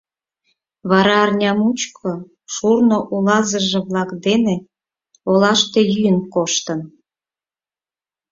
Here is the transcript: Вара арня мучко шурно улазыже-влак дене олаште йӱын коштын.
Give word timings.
Вара 0.89 1.17
арня 1.25 1.51
мучко 1.59 2.11
шурно 2.53 2.97
улазыже-влак 3.15 4.09
дене 4.25 4.55
олаште 5.29 5.79
йӱын 5.91 6.19
коштын. 6.33 6.81